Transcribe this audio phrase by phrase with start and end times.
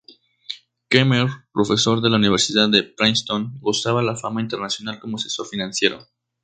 [0.89, 6.07] Kemmerer, profesor de la Universidad de Princeton, gozaba de fama internacional como asesor financiero.